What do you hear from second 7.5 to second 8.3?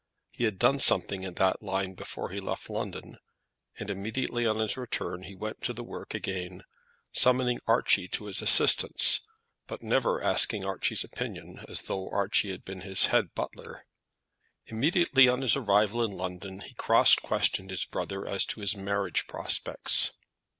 Archie to